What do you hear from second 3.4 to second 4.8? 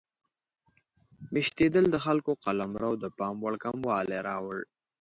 وړ کموالی راوړ.